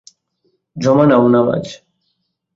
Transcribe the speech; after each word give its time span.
জমা 0.75 1.05
নাও 1.05 1.25
নামাজ। 1.27 1.63